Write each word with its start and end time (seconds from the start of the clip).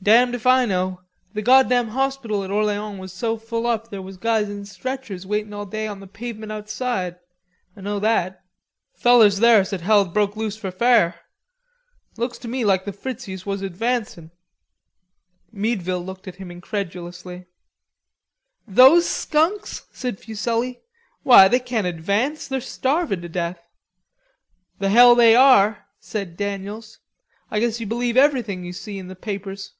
"Damned 0.00 0.34
of 0.36 0.46
I 0.46 0.64
know. 0.64 1.02
The 1.34 1.42
goddam 1.42 1.88
hospital 1.88 2.42
at 2.42 2.50
Orleans 2.52 2.98
was 3.00 3.12
so 3.12 3.36
full 3.36 3.66
up 3.66 3.90
there 3.90 4.00
was 4.00 4.16
guys 4.16 4.48
in 4.48 4.64
stretchers 4.64 5.26
waiting 5.26 5.52
all 5.52 5.66
day 5.66 5.86
on 5.86 6.00
the 6.00 6.06
pavement 6.06 6.50
outside. 6.52 7.16
I 7.76 7.80
know 7.82 7.98
that.... 7.98 8.42
Fellers 8.94 9.40
there 9.40 9.62
said 9.66 9.82
hell'd 9.82 10.14
broke 10.14 10.34
loose 10.36 10.56
for 10.56 10.70
fair. 10.70 11.16
Looks 12.16 12.38
to 12.38 12.48
me 12.48 12.64
like 12.64 12.84
the 12.86 12.92
Fritzies 12.92 13.44
was 13.44 13.60
advancin'." 13.60 14.30
Meadville 15.52 16.02
looked 16.02 16.26
at 16.28 16.36
him 16.36 16.50
incredulously. 16.50 17.44
"Those 18.66 19.06
skunks?" 19.06 19.88
said 19.92 20.20
Fuselli. 20.20 20.80
"Why 21.22 21.48
they 21.48 21.60
can't 21.60 21.88
advance. 21.88 22.46
They're 22.48 22.62
starvin' 22.62 23.20
to 23.20 23.28
death." 23.28 23.60
"The 24.78 24.88
hell 24.90 25.14
they 25.14 25.34
are," 25.36 25.86
said 26.00 26.36
Daniels. 26.38 27.00
"I 27.50 27.60
guess 27.60 27.78
you 27.80 27.86
believe 27.86 28.16
everything 28.16 28.64
you 28.64 28.72
see 28.72 28.96
in 28.98 29.08
the 29.08 29.16
papers." 29.16 29.72